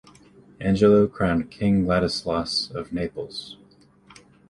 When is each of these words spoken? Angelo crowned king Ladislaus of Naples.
Angelo 0.59 1.05
crowned 1.05 1.51
king 1.51 1.85
Ladislaus 1.85 2.71
of 2.71 2.91
Naples. 2.91 3.57